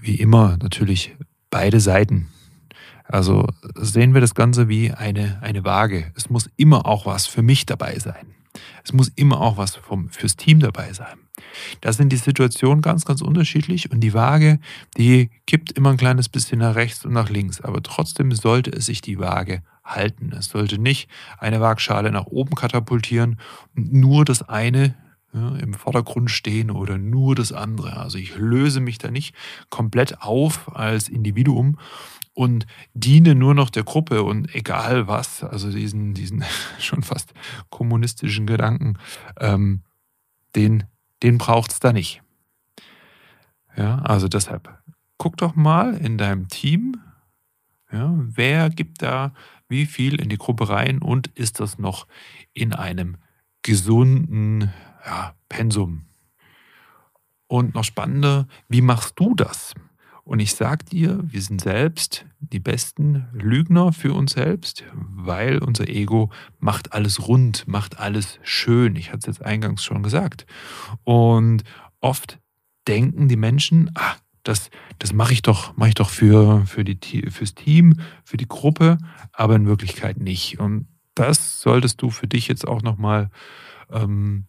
wie 0.00 0.16
immer, 0.16 0.56
natürlich 0.62 1.16
beide 1.50 1.80
Seiten. 1.80 2.28
Also 3.04 3.46
sehen 3.74 4.14
wir 4.14 4.20
das 4.20 4.34
Ganze 4.34 4.68
wie 4.68 4.92
eine, 4.92 5.42
eine 5.42 5.64
Waage. 5.64 6.12
Es 6.14 6.30
muss 6.30 6.48
immer 6.56 6.86
auch 6.86 7.06
was 7.06 7.26
für 7.26 7.42
mich 7.42 7.66
dabei 7.66 7.98
sein. 7.98 8.34
Es 8.84 8.92
muss 8.92 9.08
immer 9.08 9.40
auch 9.40 9.56
was 9.56 9.76
vom, 9.76 10.08
fürs 10.10 10.36
Team 10.36 10.60
dabei 10.60 10.92
sein. 10.92 11.18
Da 11.80 11.92
sind 11.92 12.10
die 12.10 12.16
Situationen 12.16 12.82
ganz, 12.82 13.04
ganz 13.04 13.22
unterschiedlich 13.22 13.90
und 13.90 14.00
die 14.00 14.14
Waage, 14.14 14.58
die 14.96 15.30
kippt 15.46 15.72
immer 15.72 15.90
ein 15.90 15.96
kleines 15.96 16.28
bisschen 16.28 16.60
nach 16.60 16.74
rechts 16.74 17.04
und 17.04 17.12
nach 17.12 17.30
links. 17.30 17.60
Aber 17.60 17.82
trotzdem 17.82 18.32
sollte 18.32 18.70
es 18.70 18.86
sich 18.86 19.00
die 19.00 19.18
Waage 19.18 19.62
halten. 19.84 20.32
Es 20.32 20.46
sollte 20.46 20.78
nicht 20.78 21.08
eine 21.38 21.60
Waagschale 21.60 22.10
nach 22.12 22.26
oben 22.26 22.54
katapultieren 22.54 23.38
und 23.76 23.92
nur 23.92 24.24
das 24.24 24.42
eine 24.48 24.94
ja, 25.32 25.56
im 25.56 25.74
Vordergrund 25.74 26.30
stehen 26.30 26.70
oder 26.70 26.98
nur 26.98 27.34
das 27.34 27.52
andere. 27.52 27.96
Also 27.96 28.18
ich 28.18 28.36
löse 28.36 28.80
mich 28.80 28.98
da 28.98 29.10
nicht 29.10 29.34
komplett 29.68 30.22
auf 30.22 30.74
als 30.74 31.08
Individuum 31.08 31.78
und 32.32 32.66
diene 32.94 33.34
nur 33.34 33.54
noch 33.54 33.70
der 33.70 33.84
Gruppe 33.84 34.22
und 34.22 34.54
egal 34.54 35.06
was, 35.06 35.44
also 35.44 35.70
diesen, 35.70 36.14
diesen 36.14 36.44
schon 36.78 37.02
fast 37.02 37.32
kommunistischen 37.68 38.46
Gedanken, 38.46 38.98
ähm, 39.38 39.82
den, 40.56 40.84
den 41.22 41.38
braucht 41.38 41.72
es 41.72 41.80
da 41.80 41.92
nicht. 41.92 42.22
Ja, 43.76 43.98
also 44.00 44.28
deshalb, 44.28 44.82
guck 45.18 45.36
doch 45.36 45.54
mal 45.54 45.94
in 45.94 46.18
deinem 46.18 46.48
Team, 46.48 47.00
ja, 47.92 48.14
wer 48.16 48.70
gibt 48.70 49.02
da 49.02 49.32
wie 49.68 49.86
viel 49.86 50.20
in 50.20 50.28
die 50.28 50.38
Gruppe 50.38 50.68
rein 50.68 51.00
und 51.00 51.28
ist 51.28 51.60
das 51.60 51.78
noch 51.78 52.06
in 52.52 52.72
einem 52.72 53.16
gesunden 53.62 54.72
ja, 55.04 55.34
Pensum? 55.48 56.06
Und 57.46 57.74
noch 57.74 57.84
spannender, 57.84 58.46
wie 58.68 58.80
machst 58.80 59.18
du 59.18 59.34
das? 59.34 59.74
Und 60.30 60.38
ich 60.38 60.54
sage 60.54 60.84
dir, 60.84 61.18
wir 61.24 61.42
sind 61.42 61.60
selbst 61.60 62.24
die 62.38 62.60
besten 62.60 63.26
Lügner 63.32 63.92
für 63.92 64.14
uns 64.14 64.34
selbst, 64.34 64.84
weil 64.94 65.58
unser 65.58 65.88
Ego 65.88 66.30
macht 66.60 66.92
alles 66.92 67.26
rund, 67.26 67.66
macht 67.66 67.98
alles 67.98 68.38
schön. 68.44 68.94
Ich 68.94 69.08
hatte 69.08 69.18
es 69.18 69.26
jetzt 69.26 69.44
eingangs 69.44 69.82
schon 69.82 70.04
gesagt. 70.04 70.46
Und 71.02 71.64
oft 72.00 72.38
denken 72.86 73.26
die 73.26 73.34
Menschen, 73.34 73.90
ah, 73.96 74.14
das, 74.44 74.70
das 75.00 75.12
mache 75.12 75.32
ich 75.32 75.42
doch, 75.42 75.76
mache 75.76 75.88
ich 75.88 75.94
doch 75.96 76.10
für, 76.10 76.64
für 76.64 76.84
die, 76.84 77.28
fürs 77.28 77.56
Team, 77.56 77.98
für 78.22 78.36
die 78.36 78.46
Gruppe, 78.46 78.98
aber 79.32 79.56
in 79.56 79.66
Wirklichkeit 79.66 80.18
nicht. 80.18 80.60
Und 80.60 80.86
das 81.16 81.60
solltest 81.60 82.02
du 82.02 82.10
für 82.10 82.28
dich 82.28 82.46
jetzt 82.46 82.68
auch 82.68 82.82
nochmal 82.82 83.30
ähm, 83.90 84.46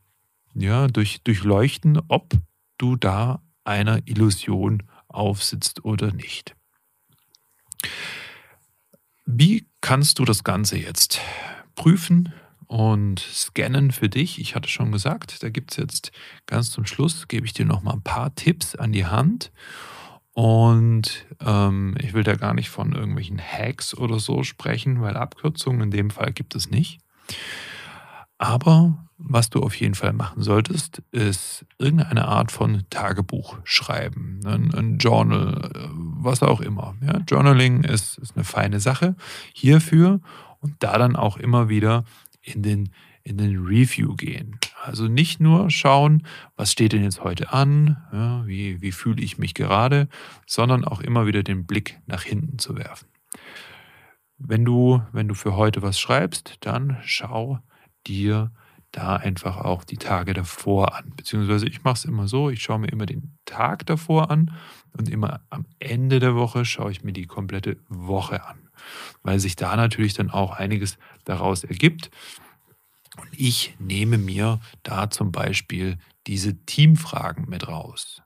ja, 0.54 0.86
durch, 0.86 1.24
durchleuchten, 1.24 2.00
ob 2.08 2.34
du 2.78 2.98
da 2.98 3.42
einer 3.64 4.08
Illusion 4.08 4.84
aufsitzt 5.14 5.86
oder 5.86 6.12
nicht. 6.12 6.56
Wie 9.26 9.68
kannst 9.82 10.20
du 10.20 10.26
das 10.26 10.44
Ganze 10.44 10.78
jetzt 10.78 11.20
prüfen 11.76 12.34
und 12.68 13.20
scannen 13.20 13.92
für 13.92 14.10
dich? 14.10 14.40
Ich 14.40 14.56
hatte 14.56 14.70
schon 14.70 14.92
gesagt, 14.92 15.44
da 15.44 15.50
gibt 15.50 15.72
es 15.72 15.78
jetzt 15.78 16.12
ganz 16.46 16.72
zum 16.72 16.86
Schluss, 16.86 17.28
gebe 17.28 17.46
ich 17.46 17.54
dir 17.54 17.66
noch 17.66 17.82
mal 17.82 17.94
ein 17.94 18.04
paar 18.04 18.36
Tipps 18.36 18.76
an 18.76 18.92
die 18.92 19.06
Hand. 19.06 19.52
Und 20.34 21.26
ähm, 21.42 21.96
ich 22.00 22.14
will 22.14 22.24
da 22.24 22.36
gar 22.36 22.54
nicht 22.54 22.70
von 22.70 22.94
irgendwelchen 22.94 23.40
Hacks 23.40 23.94
oder 23.94 24.20
so 24.20 24.44
sprechen, 24.44 25.02
weil 25.02 25.18
Abkürzungen 25.18 25.82
in 25.82 25.92
dem 25.92 26.10
Fall 26.10 26.32
gibt 26.32 26.56
es 26.56 26.70
nicht. 26.70 27.00
Aber 28.38 29.10
was 29.24 29.50
du 29.50 29.62
auf 29.62 29.76
jeden 29.76 29.96
Fall 29.96 30.14
machen 30.14 30.42
solltest, 30.42 31.02
ist 31.12 31.66
irgendeine 31.78 32.28
Art 32.28 32.52
von 32.52 32.84
Tagebuch 32.90 33.58
schreiben, 33.64 34.40
ein, 34.46 34.74
ein 34.74 34.98
Journal, 34.98 35.70
was 35.94 36.44
auch 36.44 36.62
immer. 36.62 36.96
Ja, 37.06 37.20
Journaling 37.28 37.84
ist, 37.84 38.18
ist 38.18 38.36
eine 38.36 38.44
feine 38.44 38.80
Sache 38.80 39.16
hierfür 39.54 40.22
und 40.60 40.76
da 40.80 40.98
dann 40.98 41.16
auch 41.16 41.38
immer 41.38 41.70
wieder 41.70 42.04
in 42.42 42.64
den, 42.64 42.92
in 43.24 43.38
den 43.38 43.58
Review 43.58 44.16
gehen. 44.16 44.60
Also 44.84 45.08
nicht 45.08 45.40
nur 45.40 45.70
schauen, 45.70 46.26
was 46.56 46.72
steht 46.72 46.94
denn 46.94 47.04
jetzt 47.04 47.24
heute 47.24 47.54
an, 47.54 47.98
ja, 48.12 48.46
wie, 48.48 48.82
wie 48.82 48.92
fühle 48.92 49.22
ich 49.22 49.38
mich 49.38 49.54
gerade, 49.54 50.08
sondern 50.48 50.84
auch 50.84 51.02
immer 51.02 51.28
wieder 51.28 51.44
den 51.44 51.66
Blick 51.66 52.00
nach 52.08 52.24
hinten 52.24 52.58
zu 52.58 52.76
werfen. 52.76 53.08
Wenn 54.38 54.66
du, 54.66 55.02
wenn 55.12 55.28
du 55.28 55.36
für 55.36 55.56
heute 55.56 55.84
was 55.84 56.00
schreibst, 56.00 56.58
dann 56.62 56.98
schau, 57.04 57.60
dir 58.08 58.52
da 58.92 59.16
einfach 59.16 59.58
auch 59.58 59.84
die 59.84 59.98
Tage 59.98 60.34
davor 60.34 60.96
an. 60.96 61.14
Beziehungsweise 61.16 61.68
ich 61.68 61.84
mache 61.84 61.96
es 61.96 62.06
immer 62.06 62.28
so, 62.28 62.50
ich 62.50 62.62
schaue 62.62 62.80
mir 62.80 62.92
immer 62.92 63.06
den 63.06 63.38
Tag 63.46 63.86
davor 63.86 64.30
an 64.30 64.52
und 64.94 65.10
immer 65.10 65.42
am 65.50 65.66
Ende 65.80 66.20
der 66.20 66.36
Woche 66.36 66.66
schaue 66.66 66.92
ich 66.92 67.04
mir 67.04 67.14
die 67.14 67.26
komplette 67.26 67.78
Woche 67.88 68.46
an, 68.46 68.70
weil 69.24 69.40
sich 69.40 69.56
da 69.56 69.76
natürlich 69.76 70.14
dann 70.14 70.30
auch 70.30 70.52
einiges 70.52 70.98
daraus 71.24 71.64
ergibt. 71.64 72.12
Und 73.18 73.30
ich 73.38 73.76
nehme 73.80 74.18
mir 74.18 74.60
da 74.84 75.10
zum 75.10 75.32
Beispiel 75.32 75.98
diese 76.28 76.58
Teamfragen 76.66 77.50
mit 77.50 77.68
raus. 77.68 78.22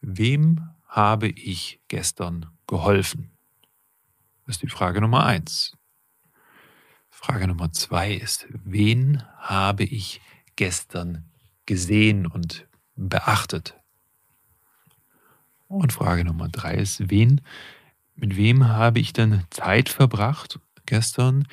Wem 0.00 0.68
habe 0.86 1.28
ich 1.28 1.80
gestern 1.88 2.46
geholfen? 2.66 3.30
Das 4.46 4.56
ist 4.56 4.62
die 4.62 4.68
Frage 4.68 5.00
Nummer 5.00 5.24
eins. 5.24 5.75
Frage 7.26 7.48
Nummer 7.48 7.72
zwei 7.72 8.14
ist, 8.14 8.46
wen 8.50 9.20
habe 9.38 9.82
ich 9.82 10.20
gestern 10.54 11.24
gesehen 11.66 12.24
und 12.24 12.68
beachtet? 12.94 13.74
Und 15.66 15.92
Frage 15.92 16.24
Nummer 16.24 16.48
drei 16.48 16.74
ist, 16.74 17.10
wen, 17.10 17.40
mit 18.14 18.36
wem 18.36 18.68
habe 18.68 19.00
ich 19.00 19.12
denn 19.12 19.42
Zeit 19.50 19.88
verbracht 19.88 20.60
gestern 20.86 21.48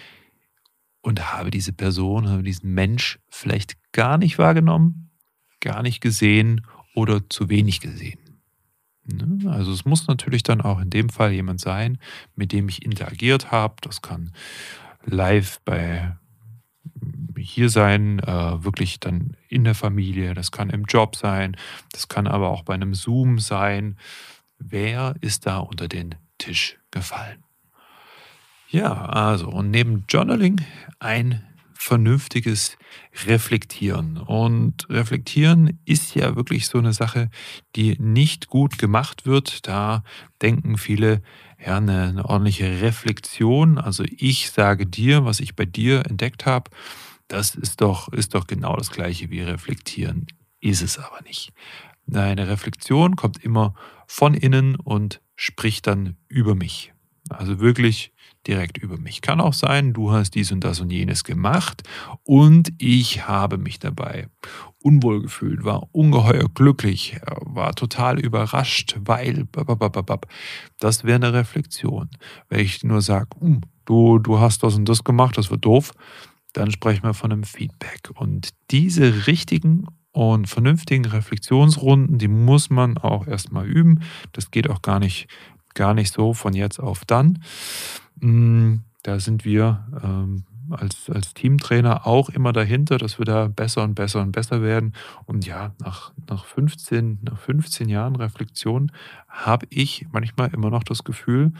und 1.02 1.34
habe 1.34 1.50
diese 1.50 1.74
Person, 1.74 2.30
habe 2.30 2.44
diesen 2.44 2.72
Mensch 2.76 3.18
vielleicht 3.28 3.76
gar 3.94 4.20
nicht 4.20 4.38
wahrgenommen, 4.38 5.10
gar 5.60 5.82
nicht 5.82 6.02
gesehen 6.02 6.68
oder 6.94 7.28
zu 7.32 7.50
wenig 7.50 7.80
gesehen? 7.80 8.20
Ne? 9.06 9.52
Also 9.52 9.72
es 9.72 9.86
muss 9.86 10.06
natürlich 10.06 10.44
dann 10.44 10.62
auch 10.62 10.80
in 10.80 10.92
dem 10.92 11.10
Fall 11.10 11.32
jemand 11.32 11.60
sein, 11.60 11.98
mit 12.36 12.52
dem 12.52 12.70
ich 12.70 12.86
interagiert 12.86 13.52
habe. 13.52 13.74
Das 13.82 14.04
kann 14.04 14.34
live 15.06 15.60
bei 15.66 16.16
hier 17.38 17.70
sein, 17.70 18.20
äh, 18.20 18.64
wirklich 18.64 19.00
dann 19.00 19.36
in 19.50 19.64
der 19.64 19.76
Familie, 19.76 20.34
das 20.34 20.52
kann 20.52 20.70
im 20.70 20.86
Job 20.86 21.16
sein, 21.16 21.58
das 21.92 22.08
kann 22.08 22.28
aber 22.28 22.50
auch 22.50 22.64
bei 22.64 22.74
einem 22.74 22.94
Zoom 22.94 23.40
sein. 23.40 23.98
Wer 24.60 25.16
ist 25.22 25.46
da 25.46 25.60
unter 25.60 25.88
den 25.88 26.16
Tisch 26.38 26.78
gefallen? 26.92 27.44
Ja, 28.70 29.06
also 29.06 29.50
und 29.50 29.72
neben 29.72 30.06
Journaling 30.08 30.62
ein 31.00 31.44
vernünftiges 31.84 32.78
Reflektieren. 33.26 34.18
Und 34.18 34.90
Reflektieren 34.90 35.80
ist 35.84 36.16
ja 36.16 36.36
wirklich 36.38 36.68
so 36.68 36.78
eine 36.78 36.94
Sache, 36.94 37.30
die 37.76 37.98
nicht 38.00 38.48
gut 38.48 38.78
gemacht 38.78 39.26
wird. 39.26 39.68
Da 39.68 40.04
denken 40.42 40.78
viele, 40.78 41.22
ja, 41.66 41.78
eine, 41.78 42.04
eine 42.04 42.26
ordentliche 42.26 42.82
Reflexion. 42.82 43.78
Also 43.78 44.04
ich 44.10 44.52
sage 44.52 44.86
dir, 44.86 45.26
was 45.26 45.40
ich 45.40 45.56
bei 45.56 45.66
dir 45.66 46.06
entdeckt 46.06 46.46
habe, 46.46 46.70
das 47.28 47.56
ist 47.56 47.82
doch, 47.82 48.12
ist 48.12 48.36
doch 48.36 48.48
genau 48.48 48.76
das 48.76 48.92
gleiche 48.92 49.30
wie 49.30 49.42
reflektieren. 49.42 50.28
Ist 50.60 50.82
es 50.82 51.00
aber 51.00 51.22
nicht. 51.24 51.54
Eine 52.12 52.48
Reflexion 52.48 53.16
kommt 53.16 53.44
immer 53.44 53.74
von 54.08 54.34
innen 54.34 54.76
und 54.76 55.22
spricht 55.36 55.88
dann 55.88 56.18
über 56.28 56.56
mich. 56.56 56.94
Also 57.30 57.60
wirklich 57.60 58.13
direkt 58.48 58.78
über 58.78 58.98
mich. 58.98 59.22
Kann 59.22 59.40
auch 59.40 59.54
sein, 59.54 59.94
du 59.94 60.12
hast 60.12 60.32
dies 60.32 60.52
und 60.52 60.64
das 60.64 60.80
und 60.80 60.92
jenes 60.92 61.24
gemacht 61.24 61.84
und 62.24 62.74
ich 62.78 63.28
habe 63.28 63.58
mich 63.58 63.80
dabei 63.80 64.28
unwohl 64.80 65.22
gefühlt, 65.22 65.64
war 65.64 65.88
ungeheuer 65.94 66.50
glücklich, 66.54 67.18
war 67.40 67.74
total 67.74 68.20
überrascht, 68.20 68.98
weil 69.00 69.48
das 70.80 71.04
wäre 71.04 71.16
eine 71.16 71.34
Reflexion. 71.34 72.10
Wenn 72.50 72.60
ich 72.60 72.84
nur 72.84 73.02
sage, 73.02 73.30
hm, 73.40 73.62
du, 73.86 74.20
du 74.20 74.40
hast 74.40 74.64
das 74.64 74.76
und 74.76 74.88
das 74.88 75.04
gemacht, 75.04 75.38
das 75.38 75.50
wird 75.50 75.66
doof, 75.66 75.92
dann 76.52 76.72
sprechen 76.72 77.04
wir 77.04 77.14
von 77.14 77.32
einem 77.32 77.44
Feedback. 77.44 78.10
Und 78.14 78.50
diese 78.72 79.28
richtigen 79.28 79.88
und 80.12 80.48
vernünftigen 80.48 81.06
Reflexionsrunden, 81.06 82.20
die 82.20 82.28
muss 82.28 82.70
man 82.70 82.98
auch 83.00 83.26
erstmal 83.26 83.66
üben. 83.66 84.02
Das 84.32 84.52
geht 84.52 84.70
auch 84.70 84.84
gar 84.84 85.00
nicht 85.00 85.28
gar 85.74 85.94
nicht 85.94 86.14
so 86.14 86.34
von 86.34 86.54
jetzt 86.54 86.80
auf 86.80 87.06
dann. 87.06 87.44
Mm, 88.20 88.78
da 89.04 89.20
sind 89.20 89.46
wir 89.46 89.88
ähm, 90.02 90.46
als, 90.70 91.10
als 91.10 91.34
Teamtrainer 91.34 92.08
auch 92.08 92.30
immer 92.30 92.54
dahinter, 92.54 92.98
dass 92.98 93.20
wir 93.20 93.26
da 93.26 93.48
besser 93.48 93.84
und 93.84 93.96
besser 93.96 94.22
und 94.22 94.32
besser 94.32 94.62
werden. 94.62 94.94
Und 95.26 95.46
ja, 95.46 95.74
nach, 95.80 96.14
nach, 96.30 96.46
15, 96.46 97.20
nach 97.22 97.38
15 97.38 97.90
Jahren 97.90 98.16
Reflexion 98.16 98.92
habe 99.28 99.68
ich 99.70 100.08
manchmal 100.12 100.54
immer 100.54 100.70
noch 100.70 100.84
das 100.84 101.04
Gefühl, 101.04 101.54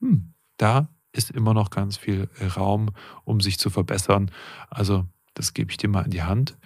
hm, 0.00 0.34
da 0.56 0.88
ist 1.12 1.30
immer 1.30 1.54
noch 1.54 1.70
ganz 1.70 1.96
viel 1.96 2.28
Raum, 2.56 2.90
um 3.24 3.40
sich 3.40 3.58
zu 3.58 3.70
verbessern. 3.70 4.30
Also 4.68 5.06
das 5.34 5.54
gebe 5.54 5.70
ich 5.70 5.76
dir 5.76 5.88
mal 5.88 6.04
in 6.04 6.10
die 6.10 6.22
Hand. 6.22 6.56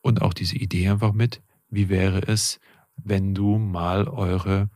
Und 0.00 0.20
auch 0.20 0.34
diese 0.34 0.56
Idee 0.56 0.88
einfach 0.88 1.12
mit, 1.12 1.42
wie 1.70 1.88
wäre 1.88 2.22
es, 2.26 2.60
wenn 2.96 3.34
du 3.34 3.58
mal 3.58 4.08
eure 4.08 4.68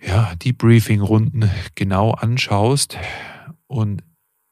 ja, 0.00 0.34
Debriefing-Runden 0.36 1.50
genau 1.74 2.12
anschaust 2.12 2.96
und 3.66 4.02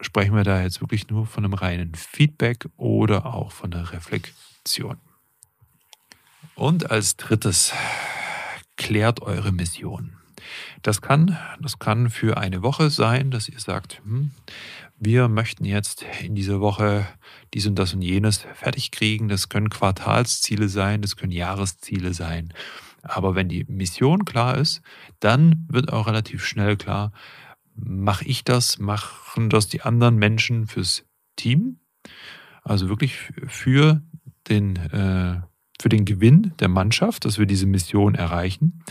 sprechen 0.00 0.34
wir 0.34 0.44
da 0.44 0.62
jetzt 0.62 0.80
wirklich 0.80 1.08
nur 1.08 1.26
von 1.26 1.44
einem 1.44 1.54
reinen 1.54 1.94
Feedback 1.94 2.68
oder 2.76 3.26
auch 3.26 3.52
von 3.52 3.72
einer 3.72 3.92
Reflexion. 3.92 4.98
Und 6.54 6.90
als 6.90 7.16
drittes, 7.16 7.72
klärt 8.76 9.22
eure 9.22 9.52
Mission. 9.52 10.16
Das 10.82 11.00
kann, 11.00 11.36
das 11.60 11.78
kann 11.78 12.10
für 12.10 12.36
eine 12.36 12.62
Woche 12.62 12.90
sein, 12.90 13.30
dass 13.30 13.48
ihr 13.48 13.58
sagt, 13.58 14.00
hm, 14.04 14.30
wir 14.98 15.28
möchten 15.28 15.64
jetzt 15.64 16.04
in 16.22 16.34
dieser 16.34 16.60
Woche 16.60 17.06
dies 17.52 17.66
und 17.66 17.74
das 17.74 17.92
und 17.92 18.02
jenes 18.02 18.46
fertig 18.54 18.90
kriegen. 18.90 19.28
Das 19.28 19.48
können 19.48 19.68
Quartalsziele 19.68 20.68
sein, 20.68 21.02
das 21.02 21.16
können 21.16 21.32
Jahresziele 21.32 22.14
sein. 22.14 22.52
Aber 23.08 23.34
wenn 23.34 23.48
die 23.48 23.64
Mission 23.68 24.24
klar 24.24 24.56
ist, 24.56 24.82
dann 25.20 25.66
wird 25.68 25.92
auch 25.92 26.06
relativ 26.06 26.44
schnell 26.44 26.76
klar, 26.76 27.12
mache 27.74 28.24
ich 28.24 28.44
das, 28.44 28.78
machen 28.78 29.50
das 29.50 29.68
die 29.68 29.82
anderen 29.82 30.16
Menschen 30.16 30.66
fürs 30.66 31.04
Team, 31.36 31.80
also 32.62 32.88
wirklich 32.88 33.16
für 33.46 34.02
den, 34.48 34.76
äh, 34.76 35.40
für 35.80 35.88
den 35.88 36.04
Gewinn 36.04 36.54
der 36.58 36.68
Mannschaft, 36.68 37.24
dass 37.24 37.38
wir 37.38 37.46
diese 37.46 37.66
Mission 37.66 38.14
erreichen. 38.14 38.82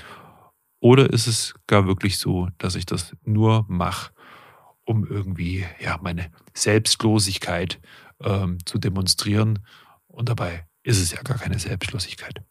Oder 0.80 1.10
ist 1.12 1.28
es 1.28 1.56
gar 1.68 1.88
wirklich 1.88 2.18
so, 2.20 2.50
dass 2.58 2.76
ich 2.76 2.86
das 2.86 3.16
nur 3.24 3.66
mache, 3.68 4.12
um 4.86 5.06
irgendwie 5.06 5.66
ja, 5.80 5.98
meine 6.02 6.32
Selbstlosigkeit 6.54 7.82
ähm, 8.22 8.60
zu 8.66 8.78
demonstrieren? 8.78 9.66
Und 10.08 10.30
dabei 10.30 10.68
ist 10.84 11.02
es 11.02 11.12
ja 11.12 11.22
gar 11.24 11.38
keine 11.38 11.58
Selbstlosigkeit. 11.58 12.44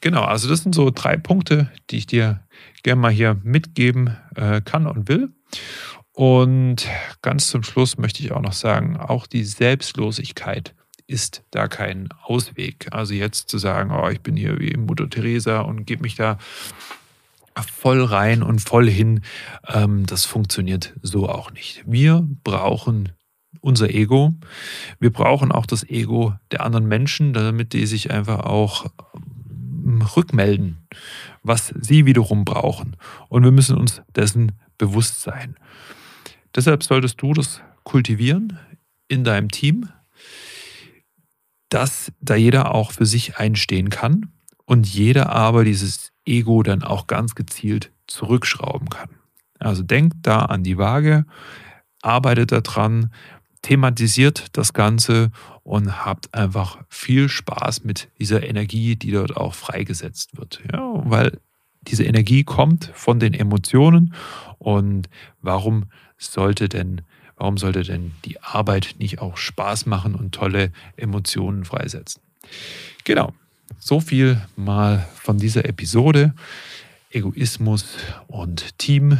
Genau, 0.00 0.22
also 0.22 0.48
das 0.48 0.62
sind 0.62 0.74
so 0.74 0.90
drei 0.90 1.16
Punkte, 1.16 1.70
die 1.90 1.98
ich 1.98 2.06
dir 2.06 2.44
gerne 2.82 3.00
mal 3.00 3.10
hier 3.10 3.40
mitgeben 3.42 4.16
äh, 4.34 4.60
kann 4.60 4.86
und 4.86 5.08
will. 5.08 5.30
Und 6.12 6.88
ganz 7.22 7.48
zum 7.48 7.62
Schluss 7.62 7.98
möchte 7.98 8.22
ich 8.22 8.32
auch 8.32 8.40
noch 8.40 8.52
sagen, 8.52 8.96
auch 8.96 9.26
die 9.26 9.44
Selbstlosigkeit 9.44 10.74
ist 11.06 11.44
da 11.50 11.68
kein 11.68 12.08
Ausweg. 12.24 12.88
Also 12.90 13.14
jetzt 13.14 13.48
zu 13.48 13.58
sagen, 13.58 13.90
oh, 13.90 14.08
ich 14.08 14.20
bin 14.20 14.36
hier 14.36 14.58
wie 14.58 14.76
Mutter 14.76 15.08
Teresa 15.08 15.60
und 15.60 15.86
gebe 15.86 16.02
mich 16.02 16.16
da 16.16 16.38
voll 17.62 18.04
rein 18.04 18.42
und 18.42 18.60
voll 18.60 18.88
hin, 18.88 19.22
ähm, 19.66 20.06
das 20.06 20.24
funktioniert 20.24 20.94
so 21.02 21.28
auch 21.28 21.50
nicht. 21.50 21.82
Wir 21.86 22.26
brauchen 22.44 23.12
unser 23.60 23.90
Ego. 23.90 24.34
Wir 25.00 25.12
brauchen 25.12 25.50
auch 25.52 25.66
das 25.66 25.88
Ego 25.88 26.34
der 26.52 26.62
anderen 26.62 26.86
Menschen, 26.86 27.32
damit 27.32 27.72
die 27.72 27.86
sich 27.86 28.10
einfach 28.10 28.40
auch 28.40 28.86
rückmelden, 30.02 30.86
was 31.42 31.74
sie 31.80 32.06
wiederum 32.06 32.44
brauchen. 32.44 32.96
Und 33.28 33.44
wir 33.44 33.50
müssen 33.50 33.76
uns 33.76 34.02
dessen 34.14 34.52
bewusst 34.76 35.22
sein. 35.22 35.56
Deshalb 36.54 36.82
solltest 36.82 37.20
du 37.20 37.32
das 37.32 37.60
kultivieren 37.84 38.58
in 39.08 39.24
deinem 39.24 39.50
Team, 39.50 39.88
dass 41.68 42.12
da 42.20 42.34
jeder 42.34 42.74
auch 42.74 42.92
für 42.92 43.06
sich 43.06 43.36
einstehen 43.36 43.90
kann 43.90 44.32
und 44.64 44.86
jeder 44.86 45.30
aber 45.30 45.64
dieses 45.64 46.12
Ego 46.24 46.62
dann 46.62 46.82
auch 46.82 47.06
ganz 47.06 47.34
gezielt 47.34 47.90
zurückschrauben 48.06 48.88
kann. 48.88 49.10
Also 49.58 49.82
denkt 49.82 50.16
da 50.22 50.40
an 50.40 50.62
die 50.62 50.78
Waage, 50.78 51.24
arbeitet 52.02 52.52
daran, 52.52 53.12
thematisiert 53.68 54.46
das 54.54 54.72
Ganze 54.72 55.30
und 55.62 56.06
habt 56.06 56.32
einfach 56.32 56.78
viel 56.88 57.28
Spaß 57.28 57.84
mit 57.84 58.08
dieser 58.18 58.42
Energie, 58.42 58.96
die 58.96 59.10
dort 59.10 59.36
auch 59.36 59.52
freigesetzt 59.52 60.38
wird. 60.38 60.62
Ja, 60.72 61.02
weil 61.04 61.38
diese 61.82 62.04
Energie 62.04 62.44
kommt 62.44 62.90
von 62.94 63.20
den 63.20 63.34
Emotionen 63.34 64.14
und 64.56 65.10
warum 65.42 65.84
sollte 66.16 66.70
denn 66.70 67.02
warum 67.36 67.58
sollte 67.58 67.82
denn 67.82 68.12
die 68.24 68.40
Arbeit 68.40 68.96
nicht 69.00 69.20
auch 69.20 69.36
Spaß 69.36 69.84
machen 69.84 70.14
und 70.14 70.34
tolle 70.34 70.72
Emotionen 70.96 71.66
freisetzen? 71.66 72.22
Genau. 73.04 73.34
So 73.78 74.00
viel 74.00 74.40
mal 74.56 75.06
von 75.14 75.36
dieser 75.36 75.66
Episode. 75.66 76.34
Egoismus 77.10 77.98
und 78.28 78.78
Team 78.78 79.18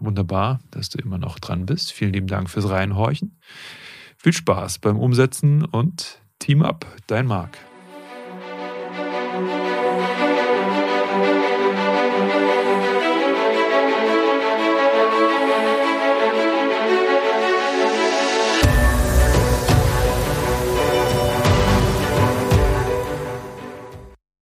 wunderbar, 0.00 0.60
dass 0.70 0.88
du 0.88 0.98
immer 0.98 1.18
noch 1.18 1.38
dran 1.38 1.66
bist. 1.66 1.92
Vielen 1.92 2.12
lieben 2.12 2.26
Dank 2.26 2.50
fürs 2.50 2.68
Reinhorchen. 2.68 3.38
Viel 4.16 4.32
Spaß 4.32 4.78
beim 4.78 4.98
Umsetzen 4.98 5.64
und 5.64 6.20
Team 6.38 6.62
Up, 6.62 6.86
dein 7.06 7.26
Marc. 7.26 7.58